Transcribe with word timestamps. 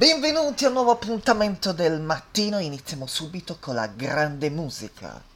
Benvenuti 0.00 0.64
a 0.64 0.68
un 0.68 0.72
nuovo 0.72 0.92
appuntamento 0.92 1.72
del 1.74 2.00
mattino, 2.00 2.58
iniziamo 2.58 3.06
subito 3.06 3.58
con 3.60 3.74
la 3.74 3.86
grande 3.86 4.48
musica. 4.48 5.29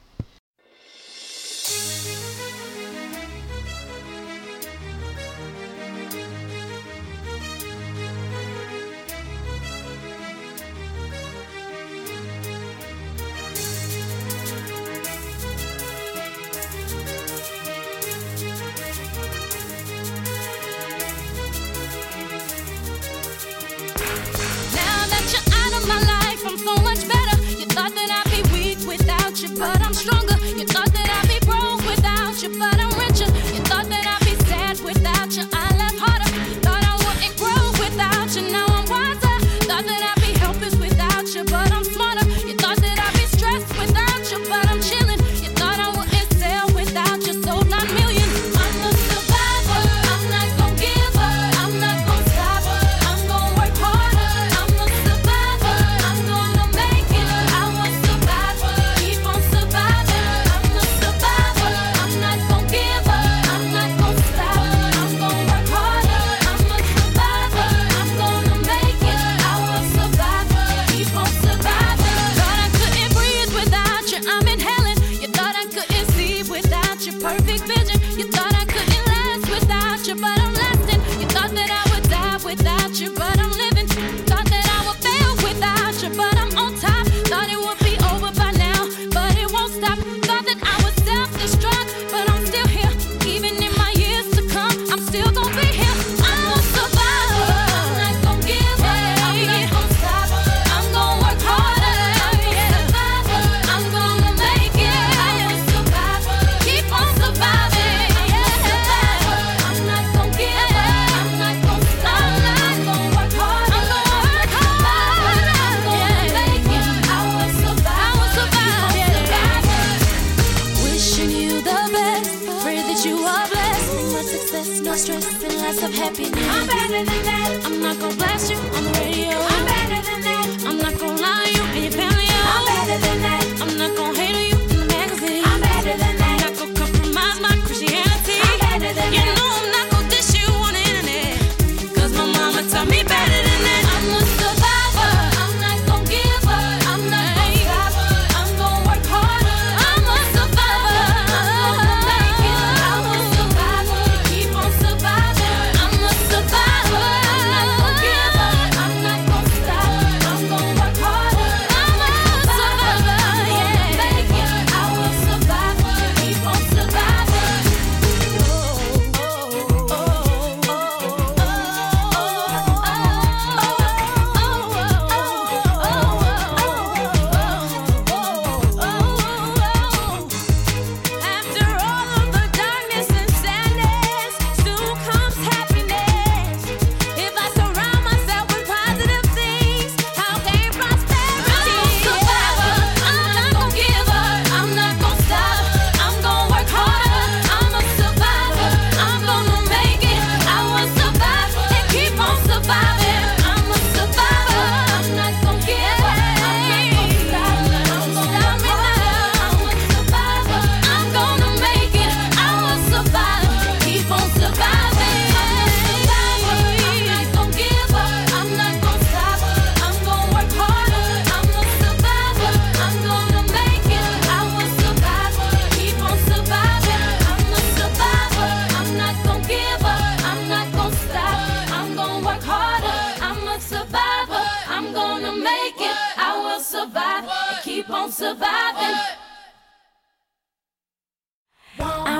of 124.95 125.01
stress 125.01 125.43
and 125.43 125.53
lots 125.55 125.83
of 125.83 125.93
happiness. 125.93 126.49
I'm 126.49 126.67
better 126.67 127.03
than 127.03 127.23
that. 127.25 127.61
I'm 127.65 127.81
not 127.81 127.99
gonna 127.99 128.15
blast 128.15 128.49
you 128.49 128.57
on 128.57 128.83
the 128.83 128.91
radio. 128.99 129.74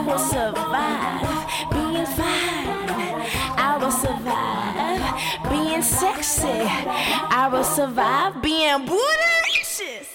will 0.05 0.19
survive 0.19 1.21
being 1.71 2.05
fine. 2.05 3.25
I 3.57 3.77
will 3.81 3.91
survive 3.91 5.49
being 5.49 5.81
sexy. 5.81 6.47
I 6.47 7.49
will 7.51 7.63
survive 7.63 8.41
being 8.41 8.85
bootylicious. 8.85 10.14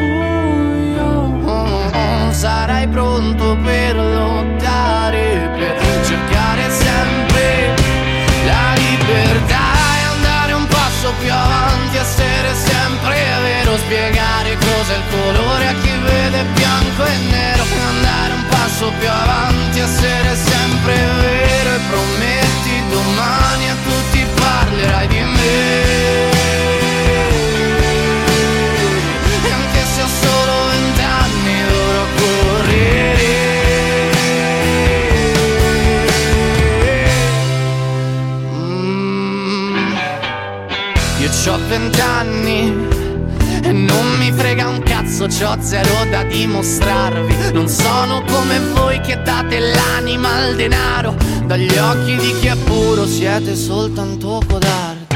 più 11.21 11.31
avanti, 11.31 11.97
essere 11.97 12.53
sempre 12.55 13.15
vero, 13.41 13.77
spiegare 13.77 14.57
cos'è 14.57 14.95
il 14.95 15.03
colore 15.09 15.67
a 15.67 15.73
chi 15.73 15.97
vede 15.97 16.43
bianco 16.53 17.05
e 17.05 17.17
nero. 17.29 17.63
Andare 17.89 18.33
un 18.33 18.45
passo 18.49 18.91
più 18.99 19.09
avanti, 19.09 19.79
essere 19.79 20.35
sempre 20.35 20.93
vero 20.95 21.69
e 21.75 21.79
prometti 21.89 22.30
vent'anni 41.91 42.89
e 43.63 43.71
non 43.71 44.17
mi 44.17 44.31
frega 44.31 44.67
un 44.67 44.81
cazzo, 44.81 45.27
c'ho 45.27 45.57
zero 45.61 46.05
da 46.09 46.23
dimostrarvi. 46.23 47.51
Non 47.53 47.67
sono 47.67 48.23
come 48.23 48.59
voi 48.73 48.99
che 49.01 49.21
date 49.21 49.59
l'anima 49.59 50.33
al 50.35 50.55
denaro. 50.55 51.15
Dagli 51.45 51.77
occhi 51.77 52.15
di 52.15 52.33
chi 52.39 52.47
è 52.47 52.55
puro 52.55 53.05
siete 53.05 53.55
soltanto 53.55 54.41
codardi. 54.47 55.15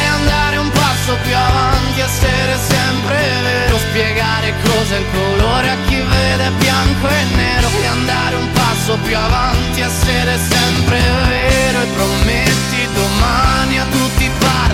E 0.00 0.04
andare 0.04 0.56
un 0.56 0.70
passo 0.70 1.16
più 1.22 1.36
avanti, 1.36 2.00
essere 2.00 2.56
sempre 2.66 3.16
vero. 3.42 3.78
Spiegare 3.78 4.54
cos'è 4.64 4.96
il 4.96 5.06
colore 5.12 5.70
a 5.70 5.76
chi 5.86 5.96
vede 5.96 6.50
bianco 6.58 7.06
e 7.08 7.36
nero. 7.36 7.68
E 7.80 7.86
andare 7.86 8.36
un 8.36 8.50
passo 8.52 8.98
più 9.04 9.16
avanti, 9.16 9.80
essere 9.80 10.38
sempre 10.48 10.98
vero. 11.28 11.80
E 11.80 11.86
prometti 11.94 12.88
domani 12.94 13.78
a 13.78 13.84
tutti 13.84 14.01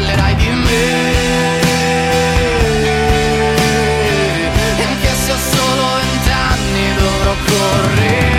parlerai 0.08 0.34
di 0.37 0.49
me. 0.49 1.60
E 4.78 4.82
anche 4.84 5.12
se 5.14 5.32
ho 5.32 5.37
solo 5.37 5.84
vent'anni 5.96 6.94
dovrò 6.94 7.34
correre. 7.46 8.38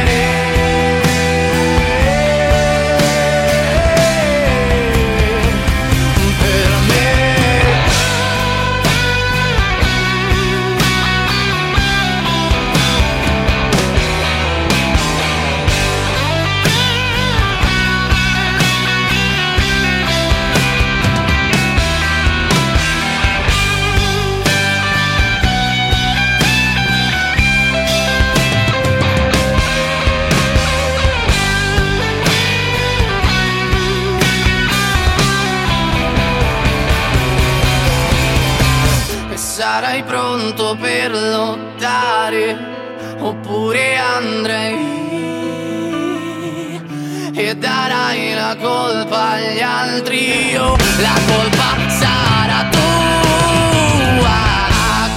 Altri 49.79 50.49
io 50.51 50.75
la 50.99 51.17
colpa 51.27 51.69
sarà 51.87 52.69
tua. 52.69 54.37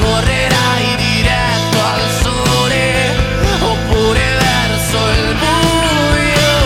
Correrai 0.00 0.86
diretto 0.96 1.78
al 1.94 2.06
sole 2.22 2.84
oppure 3.60 4.24
verso 4.46 4.98
il 5.18 5.26
buio. 5.42 6.56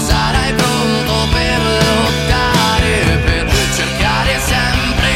Sarai 0.00 0.52
pronto 0.54 1.14
per 1.32 1.60
lottare 1.88 2.92
per 3.24 3.46
cercare 3.74 4.32
sempre 4.40 5.12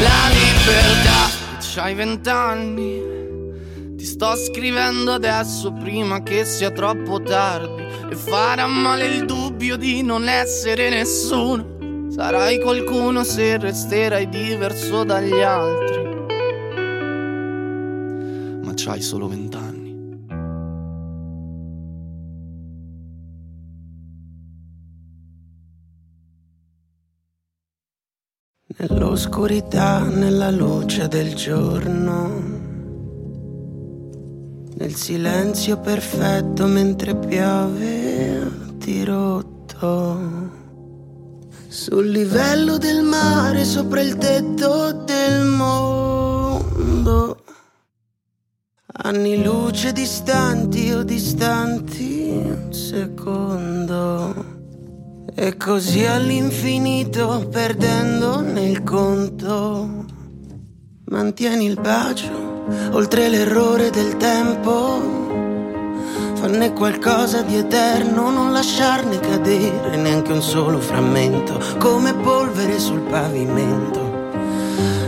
la 0.00 0.22
libertà. 0.38 1.20
C'hai 1.60 1.94
vent'anni, 1.94 3.00
ti 3.96 4.04
sto 4.04 4.36
scrivendo 4.36 5.12
adesso 5.12 5.72
prima 5.72 6.22
che 6.22 6.44
sia 6.44 6.70
troppo 6.70 7.20
tardi 7.22 7.87
farà 8.18 8.66
male 8.66 9.06
il 9.06 9.24
dubbio 9.24 9.76
di 9.76 10.02
non 10.02 10.28
essere 10.28 10.90
nessuno. 10.90 12.10
Sarai 12.10 12.60
qualcuno 12.60 13.22
se 13.22 13.56
resterai 13.58 14.28
diverso 14.28 15.04
dagli 15.04 15.40
altri. 15.40 16.06
Ma 18.64 18.72
c'hai 18.74 19.00
solo 19.00 19.28
vent'anni. 19.28 19.76
Nell'oscurità, 28.80 30.04
nella 30.04 30.50
luce 30.50 31.08
del 31.08 31.34
giorno, 31.34 32.47
nel 34.78 34.94
silenzio 34.94 35.80
perfetto 35.80 36.66
mentre 36.66 37.16
piove 37.16 38.40
a 38.40 38.72
dirotto. 38.74 40.56
Sul 41.66 42.08
livello 42.08 42.78
del 42.78 43.02
mare, 43.02 43.64
sopra 43.64 44.00
il 44.00 44.16
tetto 44.16 44.92
del 44.92 45.46
mondo. 45.46 47.42
Anni 49.00 49.42
luce 49.42 49.92
distanti 49.92 50.92
o 50.92 51.02
distanti 51.02 52.30
un 52.32 52.72
secondo. 52.72 54.56
E 55.34 55.56
così 55.56 56.06
all'infinito 56.06 57.48
perdendo 57.50 58.40
nel 58.40 58.84
conto. 58.84 60.06
Mantieni 61.06 61.66
il 61.66 61.80
bacio 61.80 62.47
oltre 62.92 63.28
l'errore 63.28 63.90
del 63.90 64.16
tempo. 64.16 65.26
Fanne 66.34 66.72
qualcosa 66.72 67.42
di 67.42 67.56
eterno, 67.56 68.30
non 68.30 68.52
lasciarne 68.52 69.18
cadere 69.18 69.96
neanche 69.96 70.32
un 70.32 70.42
solo 70.42 70.78
frammento, 70.78 71.58
come 71.78 72.14
polvere 72.14 72.78
sul 72.78 73.00
pavimento. 73.00 74.08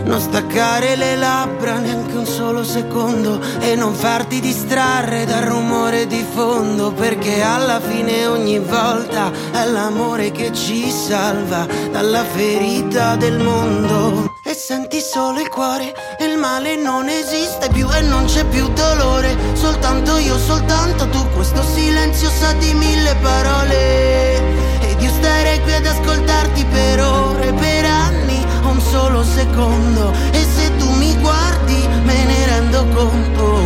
Non 0.05 0.21
staccare 0.21 0.97
le 0.97 1.15
labbra 1.15 1.79
neanche 1.79 2.17
un 2.17 2.27
solo 2.27 2.65
secondo 2.65 3.41
e 3.61 3.77
non 3.77 3.95
farti 3.95 4.41
distrarre 4.41 5.25
dal 5.25 5.45
rumore 5.45 6.09
di 6.09 6.25
fondo 6.35 6.91
perché 6.91 7.41
alla 7.43 7.79
fine 7.79 8.27
ogni 8.27 8.59
volta 8.59 9.31
è 9.53 9.65
l'amore 9.67 10.33
che 10.33 10.53
ci 10.53 10.91
salva 10.91 11.65
dalla 11.93 12.25
ferita 12.25 13.15
del 13.15 13.39
mondo 13.39 14.30
e 14.51 14.55
senti 14.55 15.01
solo 15.01 15.39
il 15.39 15.49
cuore 15.49 15.95
il 16.19 16.37
male 16.37 16.75
non 16.75 17.09
esiste 17.09 17.69
più 17.73 17.89
e 17.89 18.01
non 18.01 18.25
c'è 18.25 18.45
più 18.47 18.67
dolore. 18.73 19.37
Soltanto 19.53 20.17
io 20.17 20.37
soltanto 20.39 21.09
tu 21.09 21.25
questo 21.35 21.63
silenzio 21.63 22.29
sa 22.29 22.53
di 22.55 22.75
mille 22.75 23.15
parole. 23.23 24.39
Ed 24.81 25.01
io 25.01 25.11
starei 25.11 25.61
qui 25.61 25.73
ad 25.73 25.87
ascoltarti 25.87 26.65
per 26.65 27.01
ore 27.01 27.53
per 27.53 27.85
anni 27.85 28.45
un 28.65 28.81
solo 28.81 29.23
secondo. 29.23 30.13
E 30.33 30.45
se 30.45 30.77
tu 30.79 30.91
mi 30.95 31.15
guardi 31.21 31.89
me 32.03 32.25
ne 32.25 32.47
rendo 32.47 32.87
conto 32.93 33.59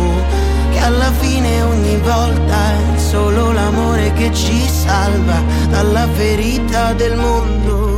che 0.71 0.79
alla 0.79 1.11
fine 1.13 1.63
ogni 1.63 1.97
volta 1.97 2.73
è 2.73 2.99
solo 2.99 3.51
l'amore 3.51 4.13
che 4.13 4.31
ci 4.31 4.69
salva 4.69 5.41
dalla 5.67 6.07
ferita 6.13 6.93
del 6.93 7.15
mondo. 7.15 7.94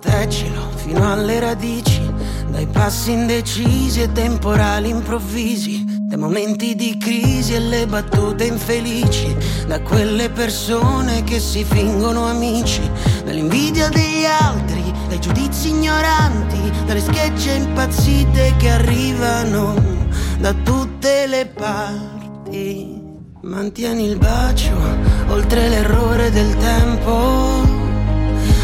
Proteggilo 0.00 0.70
fino 0.76 1.12
alle 1.12 1.40
radici, 1.40 2.00
dai 2.48 2.66
passi 2.66 3.12
indecisi 3.12 4.00
e 4.00 4.10
temporali 4.10 4.88
improvvisi, 4.88 5.84
dai 6.08 6.16
momenti 6.16 6.74
di 6.74 6.96
crisi 6.96 7.52
e 7.52 7.58
le 7.58 7.86
battute 7.86 8.44
infelici, 8.44 9.36
da 9.66 9.78
quelle 9.82 10.30
persone 10.30 11.22
che 11.24 11.38
si 11.38 11.64
fingono 11.64 12.24
amici, 12.24 12.80
dall'invidia 13.26 13.90
degli 13.90 14.24
altri, 14.24 14.82
dai 15.08 15.20
giudizi 15.20 15.68
ignoranti, 15.68 16.72
dalle 16.86 17.00
schegge 17.00 17.52
impazzite 17.52 18.54
che 18.56 18.70
arrivano 18.70 19.74
da 20.38 20.54
tutte 20.54 21.26
le 21.26 21.44
parti. 21.44 22.98
Mantieni 23.42 24.06
il 24.06 24.16
bacio 24.16 24.76
oltre 25.28 25.68
l'errore 25.68 26.30
del 26.30 26.56
tempo 26.56 27.69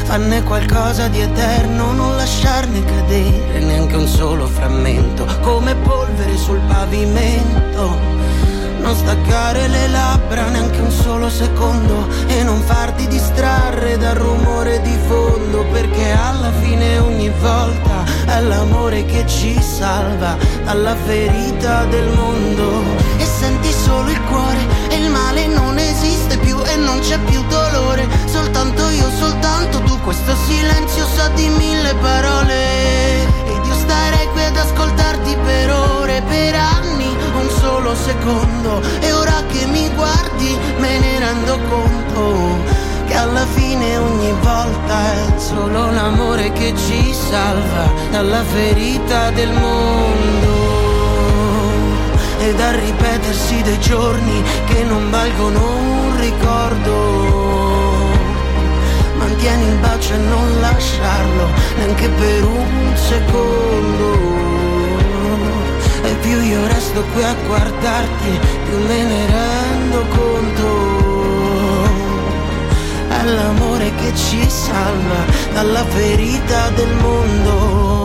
fanne 0.06 0.44
qualcosa 0.44 1.08
di 1.08 1.20
eterno, 1.20 1.90
non 1.90 2.14
lasciarne 2.14 2.84
cadere 2.84 3.58
neanche 3.58 3.96
un 3.96 4.06
solo 4.06 4.46
frammento, 4.46 5.26
come 5.40 5.75
polvere 5.75 6.36
sul 6.36 6.60
pavimento. 6.60 7.98
Non 8.78 8.94
staccare 8.94 9.66
le 9.66 9.88
labbra 9.88 10.48
neanche 10.48 10.80
un 10.80 10.92
solo 10.92 11.28
secondo 11.28 12.06
e 12.28 12.44
non 12.44 12.60
farti 12.60 13.08
distrarre 13.08 13.98
dal 13.98 14.14
rumore 14.14 14.80
di 14.80 14.96
fondo, 15.08 15.64
perché 15.72 16.12
alla 16.12 16.52
fine 16.60 16.98
ogni 16.98 17.32
volta 17.40 18.04
è 18.26 18.40
l'amore 18.42 19.04
che 19.06 19.26
ci 19.26 19.60
salva 19.60 20.36
dalla 20.64 20.94
ferita 20.94 21.84
del 21.86 22.08
mondo. 22.10 22.84
E 23.16 23.25
senti 23.25 23.72
solo 23.72 24.08
il 24.08 24.22
cuore 24.30 24.60
e 24.88 24.98
il 24.98 25.10
male 25.10 25.48
non 25.48 25.76
esiste 25.78 26.38
più 26.38 26.56
e 26.64 26.76
non 26.76 27.00
c'è 27.00 27.18
più 27.18 27.42
dolore, 27.48 27.65
soltanto 28.26 28.88
io, 28.88 29.11
soltanto 29.11 29.80
tu, 29.80 30.00
questo 30.00 30.35
silenzio 30.47 31.06
sa 31.06 31.28
di 31.28 31.49
mille 31.49 31.95
parole. 31.97 33.23
Ed 33.45 33.64
io 33.64 33.75
starei 33.75 34.26
qui 34.33 34.45
ad 34.45 34.56
ascoltarti 34.56 35.37
per 35.45 35.71
ore, 35.71 36.23
per 36.23 36.54
anni, 36.54 37.16
un 37.38 37.49
solo 37.61 37.95
secondo. 37.95 38.80
E 39.00 39.12
ora 39.12 39.42
che 39.49 39.66
mi 39.66 39.88
guardi 39.95 40.59
me 40.78 40.99
ne 40.99 41.18
rendo 41.18 41.59
conto. 41.68 42.75
Che 43.06 43.14
alla 43.14 43.47
fine 43.54 43.99
ogni 43.99 44.33
volta 44.40 45.12
è 45.12 45.38
solo 45.38 45.90
l'amore 45.92 46.50
che 46.52 46.75
ci 46.76 47.12
salva 47.12 47.92
dalla 48.11 48.42
ferita 48.42 49.30
del 49.30 49.52
mondo 49.52 50.75
e 52.38 52.54
dal 52.54 52.75
ripetersi 52.75 53.62
dei 53.62 53.78
giorni 53.80 54.42
che 54.66 54.83
non 54.83 55.11
valgono 55.11 55.61
un 55.61 56.16
ricordo. 56.18 57.65
Mantieni 59.37 59.69
il 59.69 59.76
bacio 59.81 60.14
e 60.14 60.16
non 60.16 60.61
lasciarlo 60.61 61.50
neanche 61.76 62.09
per 62.09 62.45
un 62.45 62.93
secondo. 62.95 64.14
E 66.05 66.14
più 66.23 66.40
io 66.40 66.66
resto 66.66 67.02
qui 67.12 67.23
a 67.23 67.35
guardarti, 67.47 68.40
più 68.64 68.78
me 68.87 69.02
ne 69.02 69.26
rendo 69.26 70.07
conto. 70.16 70.69
È 73.09 73.25
l'amore 73.25 73.95
che 73.97 74.14
ci 74.16 74.49
salva 74.49 75.26
dalla 75.52 75.85
ferita 75.85 76.71
del 76.71 76.95
mondo. 76.95 77.95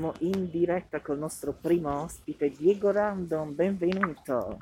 Siamo 0.00 0.16
in 0.20 0.48
diretta 0.48 1.02
col 1.02 1.18
nostro 1.18 1.52
primo 1.52 2.04
ospite 2.04 2.48
Diego 2.48 2.90
Random, 2.90 3.54
benvenuto. 3.54 4.56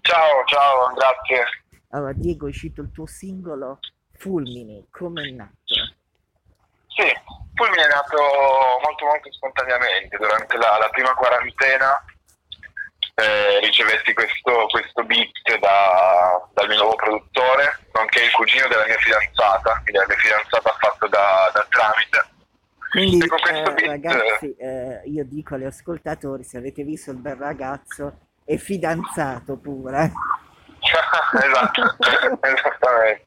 Ciao, 0.00 0.42
ciao, 0.44 0.92
grazie. 0.92 1.44
Allora 1.90 2.12
Diego, 2.12 2.46
è 2.46 2.48
uscito 2.48 2.80
il 2.80 2.90
tuo 2.90 3.06
singolo 3.06 3.78
Fulmini, 4.18 4.88
come 4.90 5.22
è 5.22 5.30
nato? 5.30 5.54
Sì, 6.88 7.06
Fulmine 7.54 7.84
è 7.84 7.88
nato 7.94 8.16
molto 8.82 9.04
molto 9.04 9.32
spontaneamente. 9.34 10.16
Durante 10.16 10.56
la, 10.56 10.78
la 10.80 10.88
prima 10.88 11.14
quarantena 11.14 12.04
eh, 13.14 13.60
ricevetti 13.60 14.12
questo, 14.14 14.66
questo 14.66 15.04
beat 15.04 15.60
da- 15.60 16.44
dal 16.54 16.66
mio 16.66 16.78
nuovo 16.78 16.96
produttore, 16.96 17.86
nonché 17.92 18.24
il 18.24 18.32
cugino 18.32 18.66
della 18.66 18.84
mia 18.84 18.98
fidanzata, 18.98 19.74
quindi 19.84 19.92
la 19.92 20.06
mia 20.08 20.16
fidanzata 20.16 20.70
ha 20.70 20.76
fatto 20.80 21.06
da, 21.06 21.52
da 21.54 21.64
tramite. 21.70 22.34
Quindi 22.96 23.26
eh, 23.26 23.62
beat- 23.62 23.80
ragazzi, 23.84 24.56
eh, 24.56 25.02
io 25.04 25.22
dico 25.26 25.54
agli 25.54 25.64
ascoltatori, 25.64 26.42
se 26.44 26.56
avete 26.56 26.82
visto 26.82 27.10
il 27.10 27.18
bel 27.18 27.36
ragazzo, 27.36 28.20
è 28.42 28.56
fidanzato 28.56 29.58
pure. 29.58 30.12
esatto, 30.80 31.82
esattamente. 32.40 33.24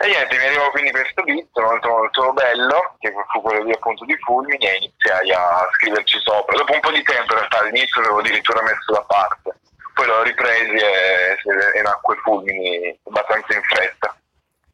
E 0.00 0.06
niente, 0.06 0.38
mi 0.38 0.46
arrivò 0.46 0.70
quindi 0.70 0.92
questo 0.92 1.22
beat 1.24 1.48
molto 1.60 1.88
molto 1.90 2.32
bello, 2.32 2.96
che 3.00 3.12
fu 3.30 3.42
quello 3.42 3.64
lì 3.64 3.72
appunto 3.72 4.06
di 4.06 4.16
Fulmini 4.16 4.64
e 4.64 4.76
iniziai 4.76 5.30
a 5.32 5.68
scriverci 5.74 6.20
sopra. 6.20 6.56
Dopo 6.56 6.72
un 6.72 6.80
po' 6.80 6.90
di 6.90 7.02
tempo 7.02 7.34
in 7.34 7.38
realtà 7.38 7.58
all'inizio 7.60 8.00
l'avevo 8.00 8.20
addirittura 8.20 8.62
messo 8.62 8.92
da 8.92 9.04
parte, 9.06 9.58
poi 9.92 10.06
l'ho 10.06 10.22
ripresi 10.22 10.72
e, 10.72 11.36
e 11.74 11.82
nacque 11.82 12.16
Fulmini 12.22 12.98
abbastanza 13.04 13.54
in 13.54 13.62
fretta. 13.62 14.16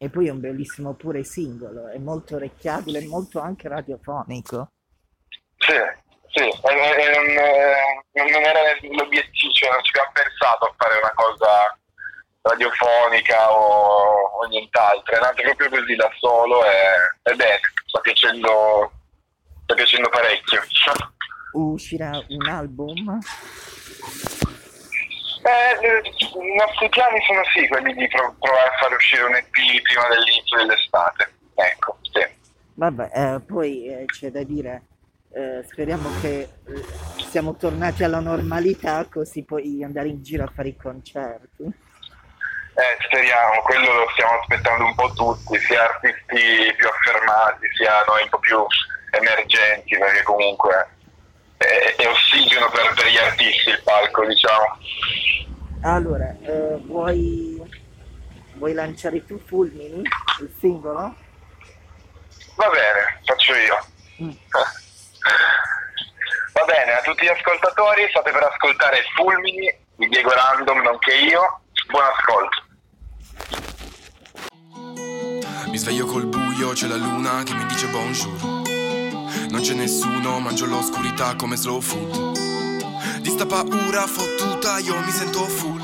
E 0.03 0.09
poi 0.09 0.25
è 0.25 0.31
un 0.31 0.39
bellissimo 0.39 0.95
pure 0.95 1.23
singolo, 1.23 1.87
è 1.89 1.99
molto 1.99 2.35
orecchiabile, 2.35 2.97
è 2.97 3.05
molto 3.05 3.39
anche 3.39 3.67
radiofonico. 3.67 4.71
Sì, 5.59 5.77
sì, 6.31 6.41
non, 6.41 7.29
eh, 7.37 8.03
non 8.13 8.43
era 8.43 8.59
l'obiettivo, 8.81 9.53
cioè 9.53 9.69
non 9.69 9.83
ci 9.83 9.91
abbiamo 9.91 10.11
pensato 10.11 10.65
a 10.65 10.73
fare 10.75 10.97
una 10.97 11.11
cosa 11.13 11.77
radiofonica 12.41 13.55
o, 13.55 14.39
o 14.39 14.47
nient'altro, 14.47 15.17
è 15.17 15.19
nato 15.19 15.43
proprio 15.43 15.69
così 15.69 15.95
da 15.95 16.09
solo 16.17 16.65
e, 16.65 17.29
e 17.31 17.35
bene, 17.35 17.59
sta 17.85 17.99
piacendo, 17.99 18.91
sta 19.65 19.75
piacendo 19.75 20.09
parecchio. 20.09 20.63
Uscirà 21.53 22.09
un 22.27 22.47
album? 22.49 23.19
Eh, 25.43 26.01
I 26.05 26.55
nostri 26.55 26.89
piani 26.89 27.19
sono 27.25 27.41
sì, 27.53 27.67
quelli 27.67 27.93
di 27.95 28.07
pro- 28.07 28.35
provare 28.39 28.67
a 28.67 28.77
fare 28.79 28.95
uscire 28.95 29.23
un 29.23 29.35
EP 29.35 29.49
prima 29.49 30.07
dell'inizio 30.09 30.57
dell'estate. 30.57 31.33
Ecco, 31.55 31.97
sì. 32.01 32.25
Vabbè, 32.75 33.09
eh, 33.13 33.39
poi 33.39 33.87
eh, 33.87 34.05
c'è 34.05 34.29
da 34.29 34.43
dire, 34.43 34.83
eh, 35.33 35.63
speriamo 35.67 36.09
che 36.21 36.41
eh, 36.41 36.49
siamo 37.29 37.55
tornati 37.55 38.03
alla 38.03 38.19
normalità 38.19 39.05
così 39.09 39.43
puoi 39.43 39.83
andare 39.83 40.09
in 40.09 40.21
giro 40.21 40.43
a 40.43 40.51
fare 40.53 40.69
i 40.69 40.75
concerti. 40.75 41.63
Eh, 41.63 43.03
speriamo, 43.03 43.61
quello 43.63 43.93
lo 43.93 44.09
stiamo 44.13 44.39
aspettando 44.39 44.85
un 44.85 44.95
po' 44.95 45.11
tutti, 45.13 45.57
sia 45.59 45.83
artisti 45.83 46.73
più 46.77 46.87
affermati, 46.87 47.67
sia 47.75 48.03
noi 48.07 48.23
un 48.23 48.29
po' 48.29 48.39
più 48.39 48.65
emergenti, 49.11 49.97
perché 49.97 50.23
comunque 50.23 50.87
è, 51.61 51.95
è 51.95 52.07
ossigeno 52.07 52.69
per, 52.69 52.93
per 52.93 53.07
gli 53.07 53.17
artisti 53.17 53.69
il 53.69 53.81
palco, 53.83 54.25
diciamo. 54.25 54.77
Allora, 55.83 56.35
eh, 56.41 56.77
vuoi, 56.85 57.61
vuoi 58.55 58.73
lanciare 58.73 59.25
tu 59.25 59.39
Fulmini, 59.45 60.01
il 60.39 60.53
singolo? 60.59 61.15
Va 62.55 62.69
bene, 62.69 63.21
faccio 63.25 63.53
io. 63.53 63.85
Mm. 64.23 64.29
Va 66.53 66.65
bene, 66.65 66.91
a 66.91 67.01
tutti 67.01 67.23
gli 67.23 67.29
ascoltatori, 67.29 68.07
state 68.09 68.31
per 68.31 68.43
ascoltare 68.43 69.03
Fulmini 69.15 69.73
di 69.95 70.07
Diego 70.09 70.31
Random, 70.31 70.81
nonché 70.81 71.13
io. 71.13 71.61
Buon 71.87 72.03
ascolto. 72.03 72.69
Mi 75.67 75.77
sveglio 75.77 76.05
col 76.05 76.25
buio, 76.25 76.73
c'è 76.73 76.87
la 76.87 76.97
luna 76.97 77.43
che 77.43 77.53
mi 77.53 77.65
dice 77.67 77.87
bonjour. 77.87 78.60
C'è 79.61 79.73
nessuno, 79.75 80.39
mangio 80.39 80.65
l'oscurità 80.65 81.35
come 81.35 81.55
slow 81.55 81.79
food. 81.81 83.21
Di 83.21 83.29
sta 83.29 83.45
paura 83.45 84.07
fottuta 84.07 84.79
io 84.79 84.97
mi 85.05 85.11
sento 85.11 85.43
full. 85.45 85.79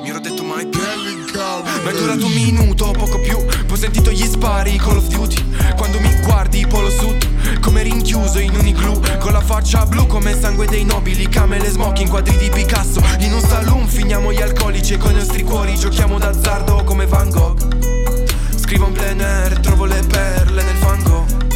Mi 0.00 0.08
ero 0.08 0.20
detto 0.20 0.44
mai 0.44 0.64
più. 0.68 0.80
Ma 0.80 1.90
è 1.90 1.92
durato 1.92 2.24
un 2.24 2.32
minuto, 2.32 2.92
poco 2.92 3.18
più. 3.18 3.36
Poi 3.44 3.64
ho 3.68 3.74
sentito 3.74 4.12
gli 4.12 4.24
spari, 4.24 4.76
Call 4.76 4.98
of 4.98 5.08
Duty. 5.08 5.74
Quando 5.76 5.98
mi 5.98 6.08
guardi, 6.22 6.64
polo 6.68 6.88
sud. 6.88 7.58
Come 7.60 7.82
rinchiuso 7.82 8.38
in 8.38 8.54
un 8.54 8.64
igloo. 8.64 9.00
Con 9.18 9.32
la 9.32 9.40
faccia 9.40 9.84
blu 9.86 10.06
come 10.06 10.38
sangue 10.38 10.66
dei 10.66 10.84
nobili. 10.84 11.28
Camele 11.28 11.68
smoking, 11.68 12.08
quadri 12.08 12.36
di 12.36 12.48
Picasso. 12.48 13.02
In 13.18 13.32
un 13.32 13.40
saloon 13.40 13.88
finiamo 13.88 14.32
gli 14.32 14.40
alcolici 14.40 14.92
e 14.92 14.98
con 14.98 15.10
i 15.10 15.14
nostri 15.14 15.42
cuori 15.42 15.76
giochiamo 15.76 16.16
d'azzardo 16.16 16.84
come 16.84 17.06
Van 17.06 17.28
Gogh. 17.28 18.54
Scrivo 18.54 18.86
in 18.86 18.92
plein 18.92 19.20
air, 19.20 19.58
trovo 19.58 19.84
le 19.84 20.00
perle 20.06 20.62
nel 20.62 20.76
fango 20.76 21.53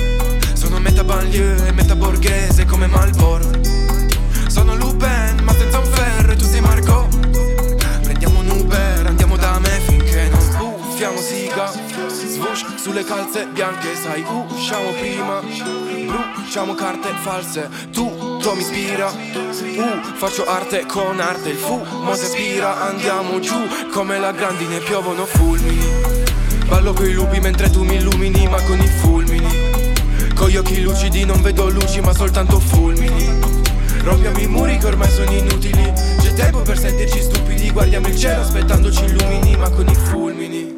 metà 0.98 1.04
banlieue 1.04 1.68
e 1.68 1.72
metà 1.72 1.94
borghese 1.94 2.64
come 2.64 2.86
Malboro 2.88 3.48
Sono 4.48 4.74
Lupin 4.74 5.38
ma 5.42 5.52
senza 5.52 5.78
un 5.78 5.84
ferro 5.84 6.32
e 6.32 6.36
tu 6.36 6.44
sei 6.44 6.60
Margot 6.60 7.06
Prendiamo 8.02 8.40
un 8.40 8.48
Uber, 8.48 9.06
andiamo 9.06 9.36
da 9.36 9.58
me 9.60 9.80
finché 9.86 10.28
non 10.28 10.40
sbuffiamo 10.40 11.18
siga. 11.18 11.70
Swoosh 11.70 12.74
sulle 12.76 13.04
calze 13.04 13.46
bianche, 13.46 13.94
sai, 13.94 14.24
usciamo 14.48 14.90
prima. 14.92 15.40
Bruciamo 16.34 16.74
carte 16.74 17.10
false, 17.20 17.68
tutto 17.92 18.54
mi 18.54 18.60
ispira. 18.60 19.08
Uh, 19.10 20.14
faccio 20.14 20.46
arte 20.46 20.86
con 20.86 21.20
arte, 21.20 21.50
il 21.50 21.56
fumo 21.56 22.14
si 22.14 22.24
aspira. 22.24 22.80
Andiamo 22.80 23.38
giù, 23.40 23.68
come 23.92 24.18
la 24.18 24.32
grandine 24.32 24.78
piovono 24.78 25.26
fulmini. 25.26 25.86
Ballo 26.66 26.92
coi 26.92 27.12
lupi 27.12 27.38
mentre 27.40 27.70
tu 27.70 27.84
mi 27.84 27.96
illumini, 27.96 28.48
ma 28.48 28.60
con 28.62 28.80
i 28.80 28.88
fulmini 28.88 29.67
Con 30.38 30.48
gli 30.50 30.56
occhi 30.56 30.80
lucidi 30.80 31.24
non 31.24 31.42
vedo 31.42 31.68
luci, 31.68 32.00
ma 32.00 32.14
soltanto 32.14 32.60
fulmini. 32.60 33.26
Rompiamo 34.04 34.38
i 34.38 34.46
muri 34.46 34.78
che 34.78 34.86
ormai 34.86 35.10
sono 35.10 35.32
inutili. 35.32 35.92
C'è 36.20 36.32
tempo 36.32 36.62
per 36.62 36.78
sentirci 36.78 37.20
stupidi. 37.20 37.72
Guardiamo 37.72 38.06
il 38.06 38.16
cielo 38.16 38.42
aspettandoci 38.42 39.04
illumini 39.04 39.56
Ma 39.56 39.68
con 39.68 39.88
i 39.88 39.94
fulmini. 39.96 40.76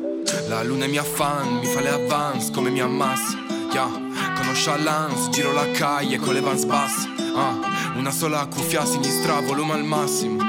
La 0.49 0.63
luna 0.63 0.87
è 0.87 0.89
mia 0.89 1.05
fan, 1.05 1.59
mi 1.59 1.67
fa 1.67 1.83
le 1.83 1.91
avance 1.91 2.51
come 2.53 2.71
mi 2.71 2.81
ammassa. 2.81 3.37
Yeah. 3.71 4.35
Conosce 4.35 4.79
Lance, 4.79 5.29
giro 5.29 5.53
la 5.53 5.71
calle 5.73 6.17
con 6.17 6.33
le 6.33 6.41
vans 6.41 6.65
basse. 6.65 7.07
Ah. 7.37 7.59
Una 7.97 8.11
sola 8.11 8.47
cuffia 8.47 8.81
a 8.81 8.87
sinistra, 8.87 9.41
volume 9.41 9.75
al 9.75 9.85
massimo. 9.85 10.43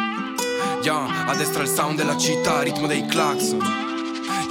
Yeah. 0.84 1.28
A 1.28 1.36
destra 1.36 1.64
il 1.64 1.70
sound 1.70 1.98
della 1.98 2.16
città, 2.16 2.62
ritmo 2.62 2.88
dei 2.88 3.06
clacson 3.06 3.91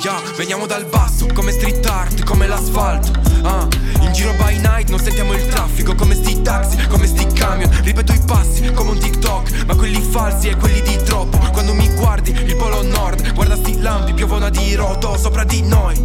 Yeah, 0.02 0.18
veniamo 0.34 0.64
dal 0.64 0.86
basso, 0.86 1.26
come 1.34 1.52
street 1.52 1.84
art, 1.84 2.24
come 2.24 2.46
l'asfalto 2.46 3.12
ah, 3.42 3.68
In 4.00 4.12
giro 4.12 4.32
by 4.32 4.58
night 4.58 4.88
non 4.88 4.98
sentiamo 4.98 5.34
il 5.34 5.46
traffico 5.46 5.94
Come 5.94 6.14
sti 6.14 6.40
taxi, 6.40 6.78
come 6.88 7.06
sti 7.06 7.26
camion. 7.34 7.70
Ripeto 7.82 8.12
i 8.12 8.20
passi, 8.24 8.72
come 8.72 8.92
un 8.92 8.98
TikTok 8.98 9.64
Ma 9.66 9.74
quelli 9.76 10.00
falsi 10.00 10.48
e 10.48 10.56
quelli 10.56 10.80
di 10.80 10.96
troppo. 11.04 11.36
Quando 11.52 11.74
mi 11.74 11.86
guardi, 11.96 12.30
il 12.30 12.56
polo 12.56 12.82
nord 12.82 13.34
Guarda 13.34 13.56
sti 13.56 13.80
lampi, 13.82 14.14
piovono 14.14 14.46
a 14.46 14.50
diroto 14.50 15.18
sopra 15.18 15.44
di 15.44 15.60
noi. 15.62 16.02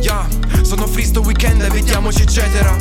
Yeah, 0.00 0.26
sono 0.62 0.86
free 0.86 1.04
sto 1.04 1.20
weekend 1.20 1.60
e 1.60 1.68
vediamoci 1.68 2.22
eccetera. 2.22 2.74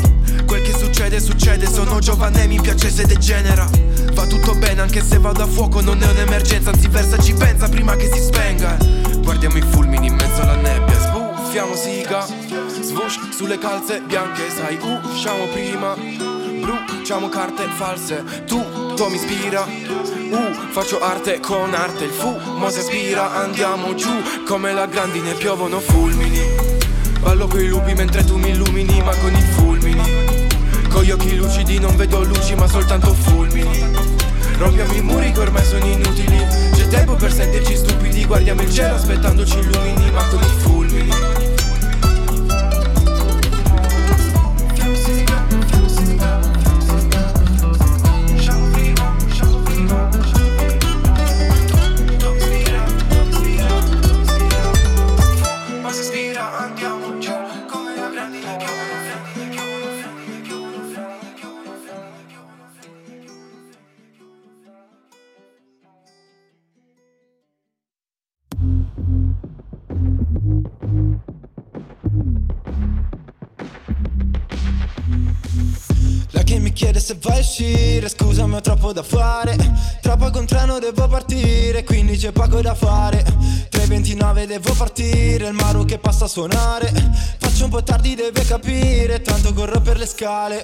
Quel 0.46 0.62
che 0.62 0.74
succede, 0.78 1.20
succede 1.20 1.68
Sono 1.68 2.00
giovane, 2.00 2.48
mi 2.48 2.62
piace 2.62 2.90
se 2.90 3.06
degenera. 3.06 3.68
Va 4.14 4.26
tutto 4.28 4.56
bene 4.56 4.82
anche 4.82 5.04
se 5.04 5.18
vado 5.18 5.44
a 5.44 5.48
fuoco 5.48 5.82
Non 5.82 6.02
è 6.02 6.10
un'emergenza, 6.10 6.70
anzi 6.70 6.88
versa 6.88 7.18
ci 7.18 7.34
pensa 7.34 7.68
prima 7.68 7.96
che 7.96 8.10
si 8.12 8.22
spenga. 8.22 8.78
Guardiamo 9.24 9.58
i 9.58 9.62
fulmini 9.62 10.08
in 10.08 10.16
mezzo 10.16 10.42
alla 10.42 10.53
nebbia 10.56 11.00
Sbuffiamo 11.00 11.76
siga 11.76 12.26
Swoosh 12.82 13.30
sulle 13.30 13.58
calze 13.58 14.02
bianche 14.02 14.50
Sai, 14.50 14.78
usciamo 15.04 15.46
prima 15.48 15.96
Bruciamo 16.64 17.28
carte 17.28 17.68
false. 17.76 18.24
Tutto 18.46 19.10
mi 19.10 19.16
ispira 19.16 20.12
Uh, 20.34 20.52
faccio 20.72 21.00
arte 21.00 21.40
con 21.40 21.74
arte. 21.76 22.06
Il 22.06 22.10
fumo 22.10 22.70
si 22.70 22.80
aspira 22.80 23.34
Andiamo 23.34 23.94
giù. 23.94 24.10
Come 24.48 24.74
la 24.74 24.88
grandine 24.88 25.34
piovono 25.34 25.80
fulmini. 25.80 26.40
Ballo 27.20 27.48
coi 27.48 27.68
lupi 27.68 27.94
mentre 27.94 28.24
tu 28.24 28.38
mi 28.38 28.50
illumini 28.50 29.02
Ma 29.04 29.14
con 29.16 29.36
i 29.36 29.42
fulmini. 29.42 30.48
Con 30.90 31.04
gli 31.04 31.12
occhi 31.12 31.36
lucidi 31.36 31.80
non 31.80 31.96
vedo 31.98 32.24
luci 32.24 32.56
ma 32.56 32.68
soltanto 32.68 33.14
fulmini. 33.14 33.86
Rompiamo 34.58 34.94
i 34.94 35.02
muri 35.02 35.32
che 35.32 35.40
ormai 35.40 35.66
sono 35.66 35.86
inutili 35.86 36.73
tempo 36.94 37.16
per 37.16 37.34
sentirci 37.34 37.76
stupidi 37.76 38.24
Guardiamo 38.24 38.62
il 38.62 38.72
cielo 38.72 38.94
aspettandoci 38.94 39.58
illumini 39.58 40.12
Ma 40.12 40.28
con 40.28 40.40
i 40.40 40.60
fulmini 40.60 41.43
uscire 77.54 78.10
Scusami 78.10 78.56
ho 78.56 78.62
troppo 78.62 78.92
da 78.92 79.04
fare. 79.04 79.56
Troppo 80.02 80.32
con 80.32 80.46
treno 80.46 80.80
devo 80.80 81.08
partire 81.08 81.84
Quindi 81.84 82.18
c'è 82.18 82.32
poco 82.32 82.62
da 82.62 82.74
fare. 82.74 83.24
3.29 83.72 84.46
devo 84.46 84.74
partire 84.74 85.48
Il 85.48 85.54
Maru 85.54 85.86
che 85.86 86.00
passa 86.00 86.26
a 86.26 86.28
suonare. 86.28 86.92
Faccio 87.38 87.66
un 87.66 87.70
po' 87.70 87.84
tardi 87.84 88.16
deve 88.16 88.44
capire 88.46 89.22
Tanto 89.22 89.54
corro 89.54 89.80
per 89.82 89.98
le 89.98 90.08
scale 90.08 90.64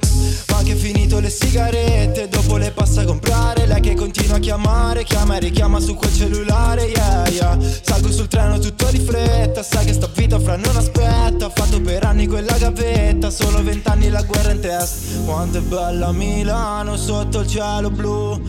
Anche 0.69 0.81
finito 0.83 1.19
le 1.19 1.31
sigarette 1.31 2.27
Dopo 2.27 2.57
le 2.57 2.69
passa 2.69 3.01
a 3.01 3.05
comprare. 3.05 3.65
Lei 3.65 3.81
che 3.81 3.95
continua 3.95 4.35
a 4.35 4.39
chiamare 4.39 5.03
Chiama 5.03 5.37
e 5.37 5.39
richiama 5.39 5.79
su 5.79 5.95
quel 5.95 6.13
cellulare 6.13 6.83
Yeah 6.83 7.27
yeah. 7.27 7.59
Salgo 7.81 8.11
sul 8.11 8.27
treno 8.27 8.59
tutto 8.59 8.85
di 8.91 8.99
fretta 8.99 9.63
Sai 9.63 9.85
che 9.85 9.93
sta 9.93 10.07
vita 10.13 10.39
fra 10.39 10.57
non 10.57 10.75
aspetta. 10.75 11.47
Ho 11.47 11.49
fatto 11.49 11.81
per 11.81 12.05
anni 12.05 12.27
quella 12.27 12.55
gavetta 12.55 13.31
Solo 13.31 13.63
vent'anni 13.63 14.09
la 14.09 14.21
guerra 14.21 14.51
in 14.51 14.59
testa. 14.59 15.21
Quanto 15.25 15.57
è 15.57 15.61
bella 15.61 16.11
Milano 16.11 16.97
sotto 16.97 17.39
il 17.39 17.47
cielo 17.47 17.89
blu 17.89 18.39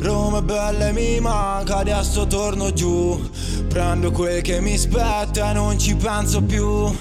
Roma 0.00 0.38
è 0.38 0.42
bella 0.42 0.88
e 0.88 0.92
mi 0.92 1.20
manca 1.20 1.76
Adesso 1.76 2.26
torno 2.26 2.72
giù. 2.72 3.30
Prendo 3.68 4.10
quel 4.10 4.42
che 4.42 4.60
mi 4.60 4.76
spetta 4.76 5.50
e 5.50 5.52
non 5.52 5.78
ci 5.78 5.94
penso 5.94 6.42
più. 6.42 6.92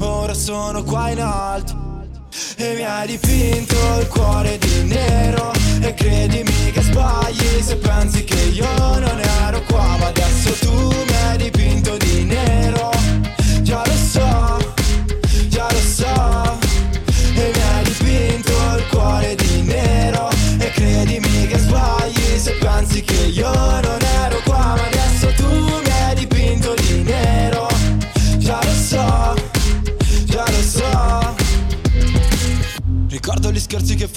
Ora 0.00 0.34
sono 0.34 0.82
qua 0.82 1.08
in 1.08 1.20
alto 1.22 1.85
e 2.56 2.74
mi 2.74 2.84
hai 2.84 3.06
dipinto 3.06 3.76
il 4.00 4.06
cuore 4.08 4.58
di 4.58 4.82
nero. 4.84 5.52
E 5.80 5.94
credimi 5.94 6.70
che 6.72 6.82
sbagli 6.82 7.62
se 7.62 7.76
pensi 7.76 8.24
che 8.24 8.40
io 8.52 8.98
non 8.98 9.20
ero 9.20 9.62
qua. 9.62 9.96
Ma 9.98 10.06
adesso 10.06 10.52
tu 10.60 10.72
mi 10.72 11.16
hai 11.28 11.36
dipinto 11.36 11.96
di 11.98 12.24
nero. 12.24 12.90
Già 13.62 13.82
lo 13.84 13.94
so, 13.94 14.74
già 15.48 15.68
lo 15.70 15.80
so. 15.80 16.58
E 17.34 17.50
mi 17.54 17.62
hai 17.62 17.84
dipinto 17.84 18.52
il 18.76 18.86
cuore 18.90 19.34
di 19.34 19.62
nero. 19.62 20.28
E 20.58 20.70
credimi 20.70 21.46
che 21.46 21.58
sbagli 21.58 22.38
se 22.38 22.52
pensi 22.52 23.02
che 23.02 23.26
io 23.26 23.52
non 23.52 23.82
ero 23.82 24.05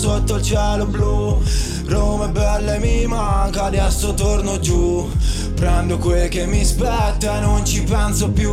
sotto 0.00 0.36
il 0.36 0.42
cielo 0.42 0.86
blu. 0.86 1.42
Roma 1.86 2.26
è 2.26 2.28
bella 2.28 2.74
e 2.74 2.78
mi 2.78 3.06
manca 3.06 3.64
Adesso 3.64 4.14
torno 4.14 4.58
giù. 4.58 5.08
Prendo 5.54 5.98
quel 5.98 6.28
che 6.28 6.46
mi 6.46 6.64
spetta 6.64 7.36
e 7.36 7.40
non 7.40 7.64
ci 7.64 7.82
penso 7.82 8.30
più. 8.30 8.50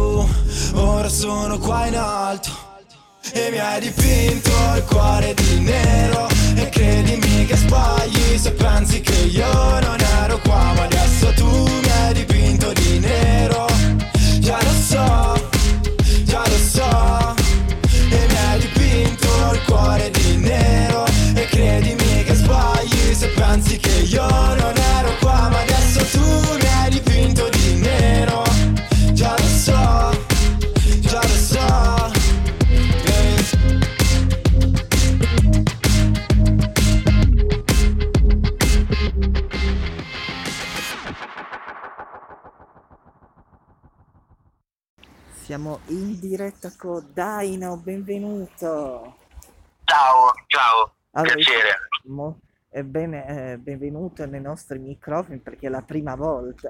Ora 0.73 1.07
sono 1.07 1.57
qua 1.57 1.87
in 1.87 1.95
alto 1.95 2.49
e 3.33 3.49
mi 3.51 3.57
hai 3.57 3.79
dipinto 3.81 4.51
il 4.75 4.83
cuore 4.85 5.33
di 5.33 5.59
nero. 5.59 6.27
E 6.55 6.69
credimi 6.69 7.45
che 7.45 7.55
sbagli 7.55 8.37
se 8.37 8.51
pensi 8.51 8.99
che 9.01 9.15
io 9.15 9.79
non 9.79 9.97
ero 10.23 10.39
qua 10.39 10.73
Ma 10.75 10.83
adesso 10.83 11.31
tu 11.33 11.47
mi 11.47 11.89
hai 12.01 12.13
dipinto 12.13 12.73
di 12.73 12.99
nero. 12.99 13.65
Già 14.39 14.57
lo 14.61 14.71
so, 14.71 15.16
con 46.77 47.11
Dino, 47.13 47.77
benvenuto. 47.77 49.15
Ciao, 49.83 50.33
ciao, 50.47 50.95
Allora, 51.11 51.35
piacere. 51.35 51.77
mo- 52.05 52.39
ebbene, 52.69 53.51
eh, 53.53 53.57
benvenuto 53.57 54.25
nei 54.25 54.41
nostri 54.41 54.79
microfoni 54.79 55.37
perché 55.37 55.67
è 55.67 55.69
la 55.69 55.83
prima 55.83 56.15
volta. 56.15 56.69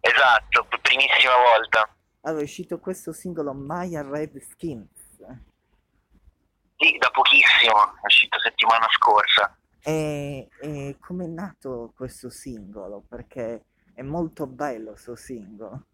Esatto, 0.00 0.68
primissima 0.82 1.32
volta. 1.56 1.96
Allora, 2.20 2.42
è 2.42 2.44
uscito 2.44 2.78
questo 2.78 3.12
singolo 3.12 3.52
Maya 3.54 4.02
Red 4.02 4.38
Skins. 4.40 4.90
Sì, 6.76 6.98
da 6.98 7.10
pochissimo, 7.10 7.94
è 8.02 8.04
uscito 8.04 8.38
settimana 8.40 8.86
scorsa. 8.90 9.56
E, 9.82 10.48
e 10.60 10.96
come 11.00 11.24
è 11.24 11.28
nato 11.28 11.92
questo 11.96 12.28
singolo? 12.28 13.02
Perché 13.08 13.64
è 13.94 14.02
molto 14.02 14.46
bello 14.46 14.90
questo 14.90 15.16
singolo. 15.16 15.86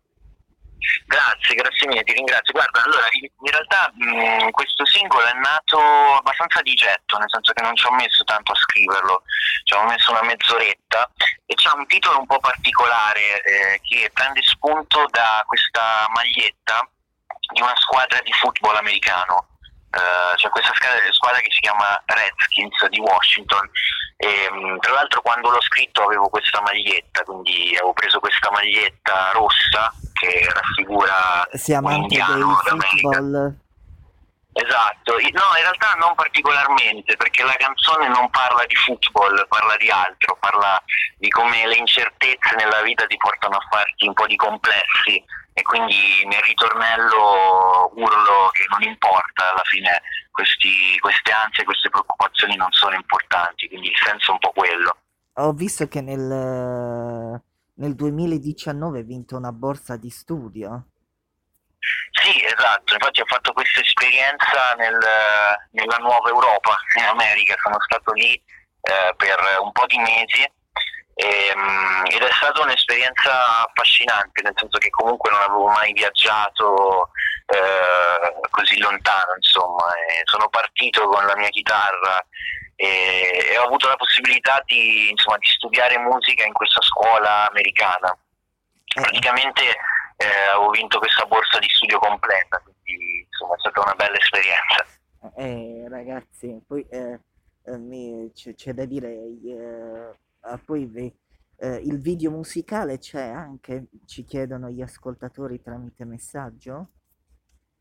Grazie, 1.06 1.54
grazie 1.54 1.86
mille, 1.86 2.02
ti 2.02 2.12
ringrazio. 2.12 2.52
Guarda, 2.52 2.82
allora, 2.82 3.06
in, 3.12 3.50
realtà 3.50 3.90
mh, 3.94 4.50
questo 4.50 4.84
singolo 4.86 5.24
è 5.24 5.32
nato 5.34 5.78
abbastanza 6.16 6.60
di 6.62 6.74
getto, 6.74 7.18
nel 7.18 7.30
senso 7.30 7.52
che 7.52 7.62
non 7.62 7.74
ci 7.76 7.86
ho 7.86 7.92
messo 7.92 8.24
tanto 8.24 8.52
a 8.52 8.56
scriverlo, 8.56 9.22
ci 9.64 9.74
ho 9.74 9.84
messo 9.84 10.10
una 10.10 10.22
mezz'oretta 10.22 11.10
e 11.46 11.54
c'ha 11.54 11.74
un 11.74 11.86
titolo 11.86 12.18
un 12.18 12.26
po' 12.26 12.38
particolare 12.38 13.42
eh, 13.42 13.80
che 13.82 14.10
prende 14.12 14.42
spunto 14.42 15.06
da 15.10 15.42
questa 15.46 16.06
maglietta 16.14 16.88
di 17.52 17.60
una 17.60 17.76
squadra 17.76 18.20
di 18.22 18.32
football 18.32 18.76
americano. 18.76 19.51
Eh, 19.92 20.34
c'è 20.36 20.48
questa 20.48 20.72
squadra, 21.10 21.40
che 21.40 21.50
si 21.50 21.60
chiama 21.60 22.02
Redskins 22.06 22.88
di 22.88 22.98
Washington. 22.98 23.68
E, 24.16 24.50
mh, 24.50 24.78
tra 24.78 24.92
l'altro 24.92 25.20
quando 25.20 25.50
l'ho 25.50 25.60
scritto 25.60 26.02
avevo 26.02 26.28
questa 26.28 26.62
maglietta, 26.62 27.22
quindi 27.24 27.74
avevo 27.76 27.92
preso 27.92 28.20
questa 28.20 28.50
maglietta 28.50 29.32
rossa 29.32 29.92
che 30.12 30.48
raffigura 30.48 31.46
Sei 31.52 31.76
un 31.76 31.90
indiano 31.90 32.54
football? 32.54 33.56
Esatto, 34.54 35.12
no 35.12 35.18
in 35.18 35.62
realtà 35.62 35.94
non 35.98 36.14
particolarmente 36.14 37.16
perché 37.16 37.42
la 37.42 37.56
canzone 37.56 38.08
non 38.08 38.28
parla 38.28 38.64
di 38.66 38.74
football, 38.76 39.46
parla 39.48 39.76
di 39.76 39.88
altro, 39.88 40.36
parla 40.38 40.80
di 41.16 41.28
come 41.30 41.66
le 41.66 41.76
incertezze 41.76 42.54
nella 42.56 42.82
vita 42.82 43.06
ti 43.06 43.16
portano 43.16 43.56
a 43.56 43.66
farti 43.70 44.06
un 44.06 44.12
po' 44.12 44.26
di 44.26 44.36
complessi 44.36 45.24
e 45.54 45.62
quindi 45.62 46.24
nel 46.26 46.40
ritornello 46.42 47.90
urlo 47.94 48.48
che 48.52 48.64
non 48.70 48.82
importa, 48.82 49.50
alla 49.52 49.64
fine 49.64 50.00
questi- 50.30 50.98
queste 50.98 51.30
ansie, 51.30 51.64
queste 51.64 51.90
preoccupazioni 51.90 52.56
non 52.56 52.70
sono 52.72 52.94
importanti, 52.94 53.68
quindi 53.68 53.88
il 53.88 53.96
senso 54.02 54.30
è 54.30 54.32
un 54.32 54.38
po' 54.38 54.52
quello. 54.54 54.96
Ho 55.34 55.52
visto 55.52 55.88
che 55.88 56.00
nel, 56.00 57.42
nel 57.74 57.94
2019 57.94 58.98
hai 58.98 59.04
vinto 59.04 59.36
una 59.36 59.52
borsa 59.52 59.96
di 59.96 60.10
studio. 60.10 60.86
Sì, 62.12 62.44
esatto, 62.44 62.94
infatti 62.94 63.20
ho 63.20 63.26
fatto 63.26 63.52
questa 63.52 63.80
esperienza 63.80 64.74
nel- 64.76 64.98
nella 65.70 65.96
nuova 65.96 66.28
Europa, 66.28 66.76
in 66.98 67.04
America, 67.04 67.54
sono 67.62 67.80
stato 67.80 68.12
lì 68.12 68.34
eh, 68.34 69.14
per 69.16 69.38
un 69.60 69.70
po' 69.72 69.86
di 69.86 69.98
mesi 69.98 70.44
ed 71.14 72.22
è 72.22 72.32
stata 72.32 72.62
un'esperienza 72.62 73.66
affascinante, 73.66 74.42
nel 74.42 74.54
senso 74.56 74.78
che 74.78 74.90
comunque 74.90 75.30
non 75.30 75.40
avevo 75.40 75.66
mai 75.66 75.92
viaggiato 75.92 77.10
eh, 77.46 78.48
così 78.50 78.78
lontano, 78.78 79.34
insomma, 79.36 79.94
e 79.94 80.22
sono 80.24 80.48
partito 80.48 81.06
con 81.08 81.24
la 81.26 81.36
mia 81.36 81.48
chitarra 81.48 82.24
e, 82.76 83.46
e 83.50 83.58
ho 83.58 83.64
avuto 83.64 83.88
la 83.88 83.96
possibilità 83.96 84.62
di, 84.64 85.10
insomma, 85.10 85.36
di 85.38 85.46
studiare 85.46 85.98
musica 85.98 86.44
in 86.44 86.52
questa 86.52 86.80
scuola 86.80 87.48
americana. 87.48 88.16
Praticamente 88.84 89.62
eh, 90.16 90.48
avevo 90.52 90.70
vinto 90.70 90.98
questa 90.98 91.24
borsa 91.24 91.58
di 91.58 91.68
studio 91.68 91.98
completa, 91.98 92.60
quindi 92.62 93.26
insomma 93.28 93.54
è 93.54 93.58
stata 93.58 93.80
una 93.80 93.94
bella 93.94 94.16
esperienza. 94.18 94.86
Eh, 95.36 95.86
ragazzi, 95.88 96.60
poi 96.66 96.86
eh, 96.90 97.20
eh, 97.66 97.76
mi- 97.78 98.30
c'è 98.34 98.54
c'è 98.54 98.72
da 98.72 98.84
dire, 98.84 99.14
eh, 100.44 100.58
poi 100.64 100.86
ve- 100.86 101.14
eh, 101.58 101.76
il 101.84 102.00
video 102.00 102.30
musicale 102.30 102.98
c'è 102.98 103.22
anche, 103.22 103.84
ci 104.06 104.24
chiedono 104.24 104.68
gli 104.68 104.82
ascoltatori 104.82 105.62
tramite 105.62 106.04
messaggio. 106.04 106.88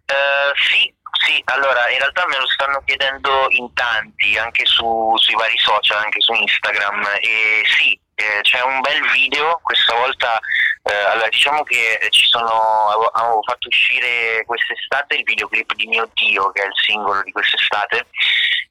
Eh, 0.06 0.52
sì, 0.56 0.94
sì, 1.24 1.42
allora 1.46 1.90
in 1.90 1.98
realtà 1.98 2.26
me 2.28 2.38
lo 2.38 2.48
stanno 2.48 2.82
chiedendo 2.86 3.48
in 3.50 3.74
tanti, 3.74 4.38
anche 4.38 4.66
su- 4.66 5.14
sui 5.18 5.36
vari 5.36 5.58
social, 5.58 6.04
anche 6.04 6.22
su 6.22 6.34
Instagram, 6.34 7.06
e 7.22 7.64
sì, 7.66 8.00
eh, 8.16 8.42
c'è 8.42 8.62
un 8.62 8.82
bel 8.82 9.02
video, 9.12 9.60
questa 9.64 9.96
volta, 9.96 10.40
eh, 10.84 10.94
allora 10.94 11.28
diciamo 11.30 11.64
che 11.64 12.08
ci 12.10 12.26
sono, 12.26 13.12
avevo, 13.14 13.42
fatto 13.44 13.68
uscire 13.68 14.44
quest'estate 14.46 15.16
il 15.16 15.24
videoclip 15.24 15.74
di 15.74 15.88
Mio 15.88 16.10
Dio, 16.14 16.52
che 16.52 16.62
è 16.62 16.66
il 16.66 16.76
singolo 16.76 17.24
di 17.24 17.32
quest'estate, 17.32 18.08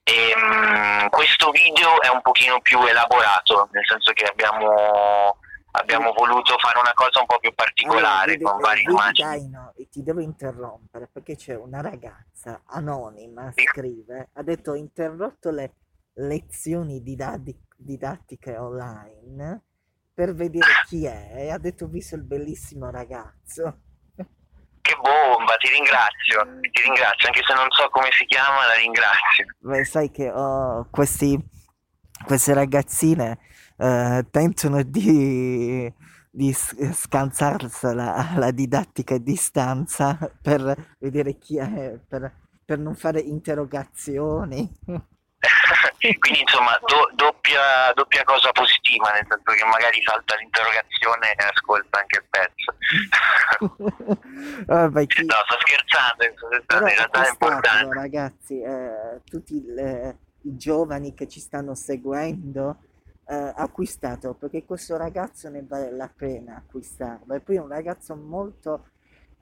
e 0.05 0.35
mm, 0.37 0.70
questo 1.51 1.53
video 1.53 2.01
è 2.01 2.09
un 2.09 2.21
pochino 2.23 2.61
più 2.61 2.81
elaborato, 2.83 3.69
nel 3.73 3.85
senso 3.85 4.13
che 4.13 4.25
abbiamo, 4.25 5.39
abbiamo 5.73 6.13
voluto 6.13 6.57
fare 6.59 6.79
una 6.79 6.93
cosa 6.95 7.21
un 7.21 7.27
po' 7.27 7.39
più 7.39 7.53
particolare, 7.55 8.33
vedi, 8.33 8.45
con 8.45 8.59
varie 8.59 8.83
immagini. 8.83 9.41
Dino, 9.41 9.73
e 9.77 9.89
ti 9.89 10.03
devo 10.03 10.21
interrompere 10.21 11.09
perché 11.13 11.37
c'è 11.37 11.57
una 11.57 11.81
ragazza 11.81 12.63
anonima, 12.67 13.53
scrive, 13.53 14.31
ha 14.33 14.43
detto 14.43 14.73
ho 14.73 14.77
interrotto 14.77 15.51
le 15.51 15.75
lezioni 16.15 17.03
didatti- 17.03 17.59
didattiche 17.77 18.57
online 18.57 19.63
per 20.13 20.35
vedere 20.35 20.67
chi 20.87 21.07
è 21.07 21.33
e 21.35 21.51
ha 21.51 21.59
detto 21.59 21.85
ho 21.85 21.89
visto 21.89 22.15
il 22.15 22.23
bellissimo 22.25 22.91
ragazzo. 22.91 23.81
Che 24.91 24.97
bomba, 24.97 25.55
ti 25.55 25.69
ringrazio, 25.71 26.59
ti 26.63 26.83
ringrazio, 26.83 27.29
anche 27.29 27.43
se 27.47 27.55
non 27.55 27.71
so 27.71 27.89
come 27.91 28.09
si 28.11 28.25
chiama, 28.25 28.67
la 28.67 28.75
ringrazio. 28.75 29.47
Beh, 29.61 29.85
sai 29.85 30.11
che 30.11 30.29
oh, 30.29 30.89
questi, 30.91 31.39
queste 32.27 32.55
ragazzine 32.55 33.39
eh, 33.77 34.27
tentano 34.29 34.83
di, 34.83 35.95
di 36.29 36.53
scansarsela 36.53 38.33
la 38.35 38.51
didattica 38.51 39.15
a 39.15 39.21
distanza 39.21 40.19
per 40.43 40.97
vedere 40.99 41.39
chi 41.39 41.57
è, 41.59 41.97
per, 42.09 42.35
per 42.65 42.79
non 42.81 42.97
fare 42.97 43.21
interrogazioni. 43.21 44.69
Quindi 46.19 46.41
insomma 46.41 46.79
do- 46.87 47.11
doppia, 47.15 47.93
doppia 47.95 48.25
cosa 48.25 48.51
positiva, 48.53 49.11
nel 49.13 49.27
senso 49.29 49.53
che 49.53 49.65
magari 49.65 50.03
salta 50.03 50.35
l'interrogazione 50.37 51.33
e 51.33 51.45
ascolta 51.45 52.01
anche 52.01 52.19
il 52.19 52.27
pezzo. 52.29 52.77
Vabbè, 54.67 55.07
chi- 55.07 55.25
No, 55.25 55.35
sto 55.47 55.57
scherzando, 55.61 56.25
in 56.25 56.95
realtà 56.95 57.25
è 57.25 57.31
importante. 57.31 57.95
ragazzi, 57.95 58.61
eh, 58.61 59.21
tutti 59.25 59.63
le- 59.65 60.19
i 60.43 60.57
giovani 60.57 61.15
che 61.15 61.27
ci 61.29 61.41
stanno 61.41 61.75
seguendo, 61.75 62.77
eh, 63.27 63.53
acquistatelo 63.57 64.35
perché 64.35 64.65
questo 64.65 64.97
ragazzo 64.97 65.49
ne 65.49 65.65
vale 65.67 65.91
la 65.91 66.11
pena 66.15 66.57
acquistarlo. 66.57 67.35
E 67.35 67.41
poi 67.41 67.57
è 67.57 67.61
un 67.61 67.69
ragazzo 67.69 68.15
molto, 68.15 68.89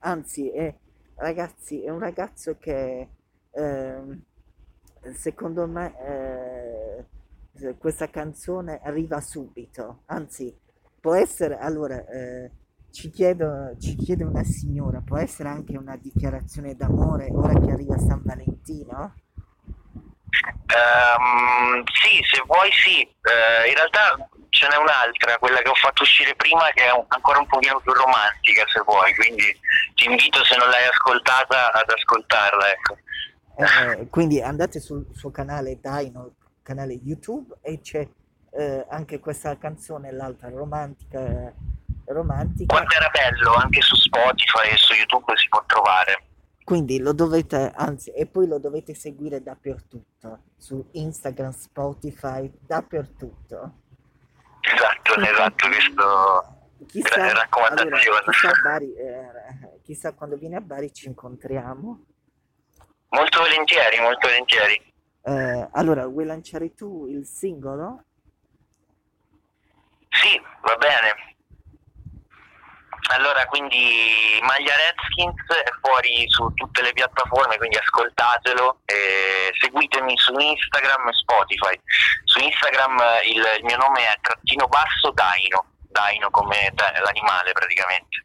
anzi, 0.01 0.51
è, 0.51 0.73
ragazzi, 1.17 1.83
è 1.85 1.91
un 1.91 1.99
ragazzo 2.01 2.57
che 2.59 3.09
ehm, 3.53 4.23
secondo 5.15 5.67
me 5.67 5.95
eh, 7.63 7.77
questa 7.79 8.09
canzone 8.11 8.81
arriva 8.83 9.21
subito, 9.21 10.03
anzi, 10.07 10.57
può 11.01 11.15
essere, 11.15 11.59
allora, 11.59 12.05
eh, 12.07 12.51
ci 12.91 13.11
chiedo, 13.11 13.77
ci 13.79 13.97
chiede 13.97 14.25
una 14.25 14.43
signora, 14.45 15.01
può 15.03 15.19
essere 15.19 15.49
anche 15.49 15.77
una 15.77 15.97
dichiarazione 15.97 16.75
d'amore 16.77 17.29
ora 17.33 17.59
che 17.61 17.71
arriva 17.71 17.99
San 17.99 18.23
Valentino? 18.25 19.15
Ehm, 20.69 21.83
sì, 21.93 22.21
se 22.31 22.43
vuoi 22.47 22.71
sì, 22.73 23.01
Eh, 23.29 23.69
in 23.69 23.75
realtà 23.75 24.17
ce 24.49 24.67
n'è 24.69 24.77
un'altra, 24.77 25.37
quella 25.39 25.61
che 25.61 25.69
ho 25.69 25.75
fatto 25.75 26.03
uscire 26.03 26.35
prima, 26.37 26.65
che 26.73 26.85
è 26.87 26.93
un- 26.93 27.05
ancora 27.09 27.39
un 27.39 27.47
pochino 27.47 27.79
più 27.81 27.93
romantica 27.93 28.65
se 28.69 28.81
vuoi, 28.87 29.15
quindi 29.15 29.45
ti 29.95 30.07
invito 30.07 30.43
se 30.45 30.57
non 30.57 30.69
l'hai 30.71 30.87
ascoltata 30.87 31.73
ad 31.73 31.91
ascoltarla, 31.91 32.71
ecco. 32.73 32.97
Eh, 33.61 34.07
quindi 34.09 34.41
andate 34.41 34.79
sul 34.79 35.05
suo 35.13 35.33
canale 35.33 35.81
Dino, 35.81 36.35
canale 36.63 36.93
YouTube 36.93 37.57
e 37.61 37.81
c'è 37.81 38.09
eh, 38.53 38.87
anche 38.89 39.19
questa 39.19 39.59
canzone, 39.59 40.13
l'altra 40.13 40.49
romantica, 40.49 41.53
romantica. 42.07 42.73
Quanto 42.73 42.95
era 42.97 43.09
bello, 43.11 43.55
anche 43.55 43.81
su 43.81 43.97
Spotify 43.97 44.69
e 44.73 44.77
su 44.77 44.95
YouTube 44.95 45.37
si 45.37 45.49
può 45.49 45.63
trovare. 45.67 46.23
Quindi 46.63 47.01
lo 47.01 47.13
dovete, 47.13 47.73
anzi, 47.75 48.11
e 48.11 48.27
poi 48.27 48.47
lo 48.47 48.59
dovete 48.59 48.95
seguire 48.95 49.43
dappertutto, 49.43 50.43
su 50.57 50.87
Instagram, 50.93 51.51
Spotify, 51.51 52.49
dappertutto. 52.61 53.73
Esatto, 54.61 55.21
esatto, 55.21 55.69
questo 55.69 56.59
Chissà, 56.87 57.33
raccomandazione. 57.33 57.97
allora, 57.97 58.21
chissà, 58.31 58.51
Bari, 58.63 58.95
eh, 58.95 59.81
chissà 59.83 60.13
quando 60.13 60.37
viene 60.37 60.57
a 60.57 60.61
Bari 60.61 60.93
ci 60.93 61.09
incontriamo. 61.09 62.05
Molto 63.11 63.41
volentieri, 63.41 64.01
molto 64.01 64.29
volentieri. 64.29 64.95
Eh, 65.23 65.69
allora, 65.73 66.07
vuoi 66.07 66.25
lanciare 66.25 66.75
tu 66.75 67.07
il 67.07 67.27
singolo? 67.27 68.05
Sì, 70.09 70.41
va 70.63 70.77
bene. 70.77 71.37
Allora, 73.11 73.47
quindi 73.47 74.39
Maglia 74.43 74.75
Redskins 74.77 75.47
è 75.65 75.71
fuori 75.81 76.29
su 76.29 76.53
tutte 76.55 76.83
le 76.83 76.93
piattaforme, 76.93 77.57
quindi 77.57 77.77
ascoltatelo. 77.77 78.81
E 78.85 79.51
seguitemi 79.59 80.17
su 80.17 80.37
Instagram 80.37 81.09
e 81.09 81.13
Spotify. 81.13 81.81
Su 82.25 82.39
Instagram 82.41 82.99
il, 83.25 83.45
il 83.59 83.65
mio 83.65 83.77
nome 83.77 84.03
è 84.03 84.19
trattino 84.21 84.67
basso 84.67 85.11
Daino, 85.13 85.65
Daino 85.89 86.31
come 86.31 86.73
l'animale 86.75 87.53
praticamente. 87.53 88.25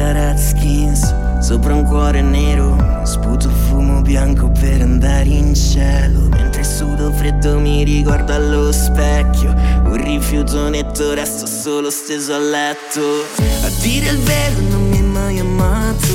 Maglia 0.00 0.12
Redskins 0.12 1.14
sopra 1.40 1.74
un 1.74 1.84
cuore 1.84 2.22
nero 2.22 3.02
Sputo 3.04 3.50
fumo 3.50 4.00
bianco 4.00 4.48
per 4.48 4.80
andare 4.80 5.28
in 5.28 5.54
cielo. 5.54 6.28
Mentre 6.30 6.64
sudo 6.64 7.12
freddo 7.12 7.58
mi 7.58 7.84
riguardo 7.84 8.32
allo 8.32 8.72
specchio 8.72 9.50
Un 9.84 10.02
rifiuto 10.02 10.70
netto 10.70 11.12
resto 11.12 11.46
solo 11.46 11.90
steso 11.90 12.32
a 12.32 12.38
letto. 12.38 13.26
A 13.62 13.68
dire 13.82 14.08
il 14.08 14.18
vero 14.20 14.60
non 14.70 14.88
mi 14.88 14.96
hai 14.96 15.02
mai 15.02 15.38
amato. 15.38 16.14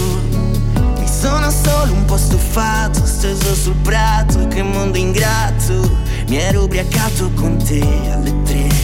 Mi 0.97 1.07
sono 1.07 1.51
solo 1.51 1.93
un 1.93 2.05
po' 2.05 2.17
stufato 2.17 3.05
Steso 3.05 3.53
sul 3.53 3.75
prato 3.83 4.47
che 4.47 4.63
mondo 4.63 4.97
ingrato. 4.97 5.95
Mi 6.27 6.37
ero 6.37 6.63
ubriacato 6.63 7.29
con 7.35 7.57
te 7.57 7.81
alle 8.11 8.33
tre? 8.45 8.74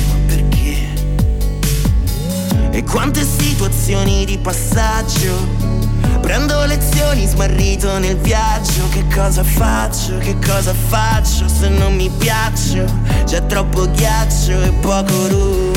E 2.71 2.83
quante 2.83 3.23
situazioni 3.23 4.25
di 4.25 4.37
passaggio. 4.37 5.79
Prendo 6.21 6.65
lezioni 6.65 7.25
smarrito 7.27 7.97
nel 7.99 8.17
viaggio. 8.17 8.87
Che 8.89 9.05
cosa 9.13 9.43
faccio, 9.43 10.17
che 10.17 10.37
cosa 10.45 10.73
faccio 10.73 11.47
se 11.47 11.67
non 11.69 11.95
mi 11.95 12.09
piaccio? 12.09 12.85
C'è 13.25 13.45
troppo 13.45 13.89
ghiaccio 13.91 14.61
e 14.61 14.71
poco 14.81 15.27
room 15.27 15.73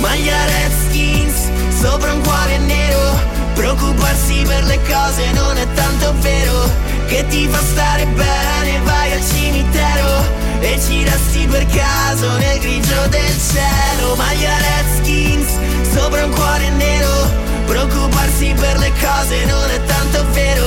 Maglia 0.00 0.44
Redskins 0.44 1.50
sopra 1.80 2.12
un 2.12 2.22
cuore 2.22 2.58
nero. 2.58 3.18
Preoccuparsi 3.54 4.42
per 4.46 4.64
le 4.64 4.78
cose 4.82 5.32
non 5.32 5.56
è 5.56 5.66
tanto 5.74 6.14
vero. 6.20 6.70
Che 7.06 7.26
ti 7.28 7.46
fa 7.48 7.60
stare 7.60 8.06
bene, 8.06 8.80
vai 8.84 9.12
al 9.12 9.22
cimitero 9.22 10.37
E 10.60 10.78
ci 10.80 11.04
per 11.46 11.66
caso 11.66 12.36
nel 12.36 12.58
grigio 12.58 13.06
del 13.08 13.34
cielo. 13.50 14.14
Maglia 14.16 14.56
Redskins 14.58 15.48
sopra 15.92 16.24
un 16.24 16.32
cuore 16.32 16.70
nero. 16.70 17.30
Preoccuparsi 17.66 18.54
per 18.58 18.78
le 18.78 18.92
cose 19.00 19.44
non 19.44 19.70
è 19.70 19.82
tanto 19.84 20.24
vero. 20.32 20.66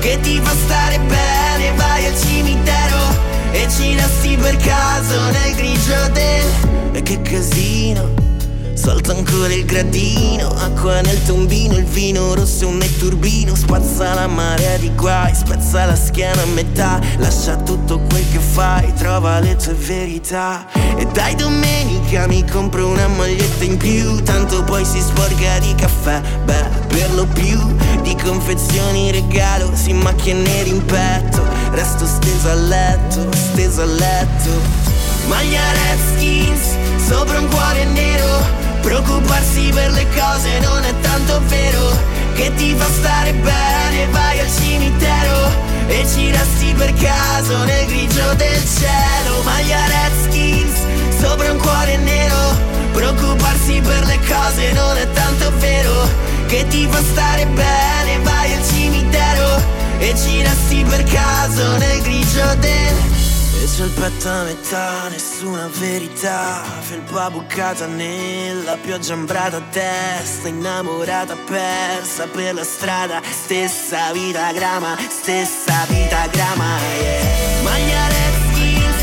Che 0.00 0.18
ti 0.20 0.40
fa 0.42 0.52
stare 0.64 0.98
bene, 0.98 1.72
vai 1.76 2.06
al 2.06 2.18
cimitero. 2.18 3.26
E 3.52 3.66
ci 3.68 3.96
per 4.36 4.56
caso 4.56 5.30
nel 5.30 5.54
grigio 5.54 6.08
del... 6.12 6.92
E 6.92 7.02
che 7.02 7.20
casino 7.22 8.37
Salta 8.78 9.10
ancora 9.10 9.52
il 9.52 9.64
gradino, 9.64 10.54
acqua 10.54 11.00
nel 11.00 11.20
tombino, 11.24 11.76
il 11.76 11.84
vino 11.84 12.32
rosso 12.34 12.68
un 12.68 12.76
netturbino, 12.76 13.56
spazza 13.56 14.14
la 14.14 14.28
marea 14.28 14.76
di 14.76 14.94
guai, 14.94 15.34
spezza 15.34 15.84
la 15.84 15.96
schiena 15.96 16.42
a 16.42 16.46
metà, 16.46 17.00
lascia 17.16 17.56
tutto 17.56 17.98
quel 18.08 18.24
che 18.30 18.38
fai, 18.38 18.94
trova 18.94 19.40
le 19.40 19.56
tue 19.56 19.74
verità. 19.74 20.64
E 20.96 21.04
dai 21.06 21.34
domenica 21.34 22.28
mi 22.28 22.48
compro 22.48 22.86
una 22.86 23.08
maglietta 23.08 23.64
in 23.64 23.76
più, 23.78 24.22
tanto 24.22 24.62
poi 24.62 24.84
si 24.84 25.00
sporca 25.00 25.58
di 25.58 25.74
caffè, 25.74 26.20
beh, 26.44 26.68
per 26.86 27.12
lo 27.14 27.26
più, 27.26 27.58
di 28.02 28.16
confezioni 28.22 29.10
regalo, 29.10 29.72
si 29.74 29.92
macchie 29.92 30.34
neri 30.34 30.70
in 30.70 30.84
petto, 30.84 31.44
resto 31.72 32.06
steso 32.06 32.48
a 32.48 32.54
letto, 32.54 33.28
steso 33.32 33.82
a 33.82 33.86
letto. 33.86 34.86
Maglia 35.26 35.60
Redskins, 35.72 36.76
sopra 37.06 37.40
un 37.40 37.48
cuore 37.48 37.84
nero 37.84 38.67
Preoccuparsi 38.80 39.70
per 39.72 39.90
le 39.90 40.06
cose 40.14 40.60
non 40.60 40.84
è 40.84 40.94
tanto 41.00 41.40
vero 41.46 41.96
Che 42.34 42.52
ti 42.54 42.74
fa 42.74 42.86
stare 42.86 43.32
bene, 43.32 44.06
vai 44.10 44.40
al 44.40 44.48
cimitero 44.50 45.50
E 45.86 46.06
ci 46.06 46.30
resti 46.30 46.72
per 46.76 46.92
caso 46.94 47.64
nel 47.64 47.86
grigio 47.86 48.34
del 48.34 48.62
cielo. 48.64 49.42
Maglia 49.44 49.78
Redskins, 49.86 50.80
sopra 51.20 51.50
un 51.50 51.58
cuore 51.58 51.96
nero 51.96 52.56
Preoccuparsi 52.92 53.80
per 53.80 54.04
le 54.06 54.18
cose 54.26 54.72
non 54.72 54.96
è 54.96 55.10
tanto 55.12 55.52
vero 55.58 56.08
Che 56.46 56.66
ti 56.68 56.86
fa 56.90 57.00
stare 57.02 57.46
bene, 57.46 58.18
vai 58.22 58.54
al 58.54 58.64
cimitero 58.64 59.62
E 59.98 60.14
ci 60.16 60.42
resti 60.42 60.84
per 60.88 61.02
caso 61.04 61.76
nel 61.76 62.02
grigio 62.02 62.54
del 62.60 62.68
e 62.68 63.27
c'è 63.76 63.84
il 63.84 63.90
petto 63.90 64.28
a 64.28 64.42
metà, 64.44 65.08
nessuna 65.08 65.68
verità. 65.78 66.62
Felpa 66.80 67.30
bucata 67.30 67.86
nella 67.86 68.76
pioggia 68.76 69.14
ambrata 69.14 69.58
a 69.58 69.62
testa 69.70 70.48
Innamorata 70.48 71.36
persa 71.36 72.26
per 72.26 72.54
la 72.54 72.64
strada. 72.64 73.20
Stessa 73.28 74.12
vita 74.12 74.52
grama, 74.52 74.96
stessa 75.08 75.84
vita 75.88 76.26
grama 76.28 76.78
yeah. 77.00 77.62
Maglia 77.62 78.06
Redskins 78.08 79.02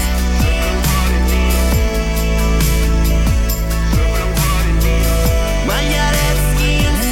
Maglia 5.66 6.10
Redskins 6.10 7.06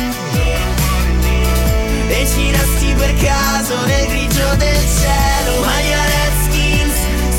E 2.09 2.27
ci 2.27 2.93
per 2.95 3.13
caso 3.15 3.85
nel 3.85 4.07
grigio 4.07 4.55
del 4.55 4.77
cielo. 4.77 5.61
Maglia 5.61 5.95
Redskins 5.95 6.12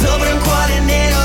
sopra 0.05 0.35
un 0.35 0.41
cuore 0.41 0.81
nero. 0.81 1.23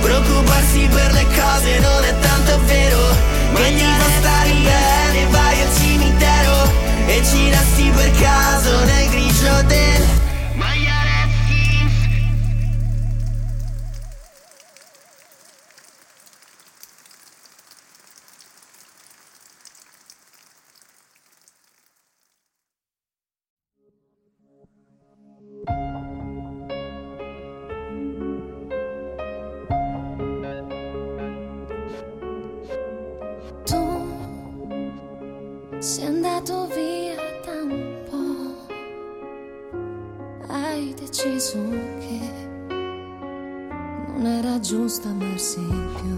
Preoccuparsi 0.00 0.88
per 0.92 1.12
le 1.12 1.24
cose 1.24 1.78
non 1.80 2.04
è 2.04 2.14
tanto 2.20 2.60
vero. 2.66 3.30
Fa 3.52 4.10
stare 4.20 4.52
bene, 4.52 5.26
vai 5.30 5.60
al 5.60 5.74
cimitero 5.74 6.72
E 7.06 7.22
ci 7.24 7.50
resti 7.50 7.90
per 7.94 8.10
caso 8.12 8.84
nel 8.84 9.08
grigio 9.10 9.62
del 9.66 10.19
deciso 41.10 41.58
che 41.98 42.20
non 44.14 44.26
era 44.26 44.60
giusto 44.60 45.08
amarsi 45.08 45.58
più. 45.58 46.16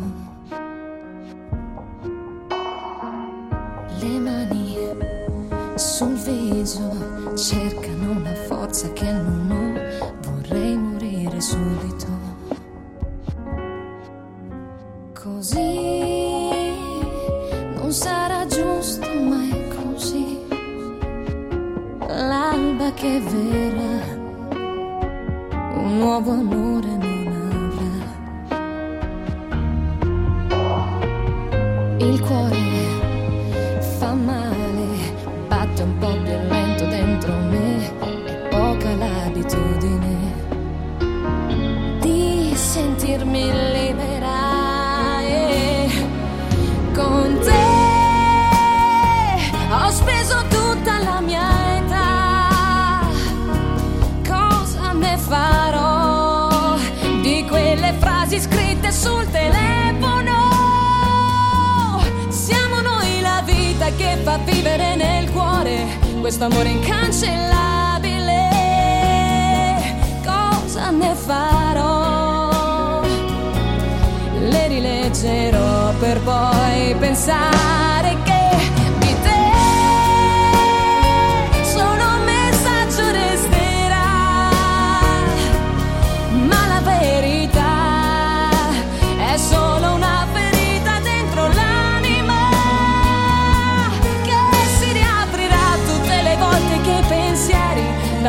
Le 4.01 4.19
mani 4.19 4.77
sul 5.77 6.13
viso 6.17 7.35
cercano 7.35 8.11
una 8.11 8.35
forza 8.35 8.93
che 8.93 9.11
non 9.11 9.42
frasi 58.33 58.40
scritte 58.40 58.90
sul 58.90 59.31
telefono 59.31 60.31
si 62.31 62.53
fa 64.23 64.38
vivere 64.38 64.97
nel 64.97 65.31
cuore 65.33 65.99
questo 66.21 66.45
amore 66.45 66.68
incancellabile. 66.71 68.49
Cosa 70.25 70.90
ne 70.90 71.14
farò? 71.14 73.03
Le 74.38 74.68
rileggerò 74.68 75.92
per 75.99 76.21
poi 76.21 76.95
pensare 76.99 78.16
che 78.23 78.32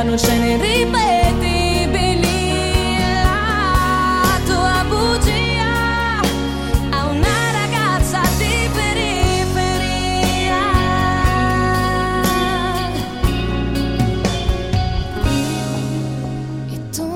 danno 0.04 0.18
scene 0.18 0.52
irripetibili. 0.56 2.28
La 3.00 4.38
tua 4.46 4.84
bugia 4.90 6.20
a 6.90 7.06
una 7.06 7.52
ragazza 7.54 8.20
di 8.38 8.70
periferia. 8.74 10.62
E 16.70 16.90
tu, 16.90 17.08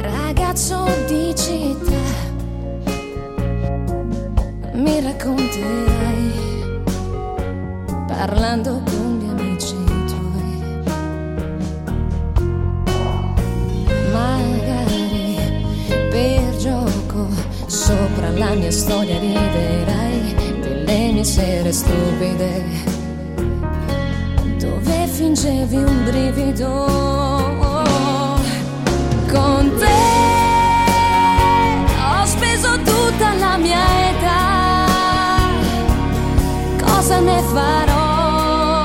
ragazzo 0.00 0.88
di 1.06 1.32
città, 1.36 2.06
mi 4.72 5.00
racconterai 5.00 6.34
parlando 8.08 8.82
con 8.84 9.15
sopra 17.76 18.30
la 18.30 18.54
mia 18.54 18.70
storia 18.70 19.18
riderai 19.18 20.34
delle 20.60 21.12
mie 21.12 21.24
sere 21.24 21.70
stupide 21.72 22.64
dove 24.58 25.06
fingevi 25.06 25.76
un 25.76 26.04
brivido. 26.04 26.70
Con 29.30 29.72
te 29.78 30.00
ho 32.00 32.24
speso 32.24 32.78
tutta 32.78 33.34
la 33.34 33.58
mia 33.58 33.84
età. 34.08 34.86
Cosa 36.82 37.20
ne 37.20 37.42
farò 37.52 38.84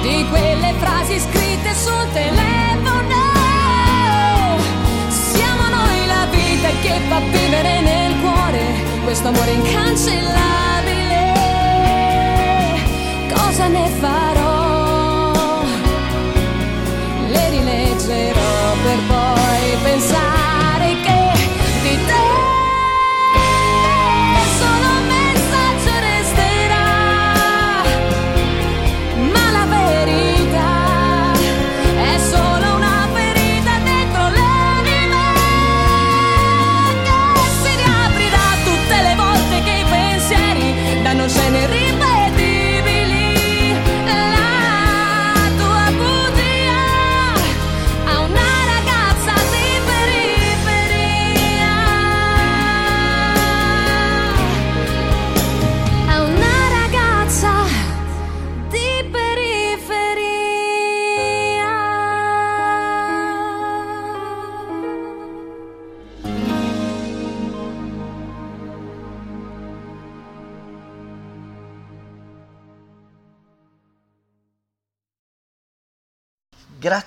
di 0.00 0.26
quelle 0.30 0.72
frasi 0.78 1.18
scritte 1.18 1.74
sul 1.74 2.06
telefono? 2.14 3.22
Siamo 5.08 5.68
noi 5.68 6.06
la 6.06 6.26
vita 6.30 6.68
che 6.80 7.00
fa 7.08 7.18
vivere 7.18 7.80
nel 7.82 7.93
questo 9.14 9.28
amore 9.28 9.52
incancellabile. 9.52 11.32
Cosa 13.32 13.68
ne 13.68 13.88
farò? 14.00 14.53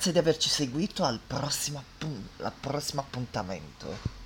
Grazie 0.08 0.24
di 0.24 0.30
averci 0.30 0.48
seguito 0.48 1.04
al 1.04 1.20
prossimo, 1.28 1.80
appun- 1.80 2.30
al 2.39 2.54
prossimo 2.62 3.02
appuntamento. 3.02 4.15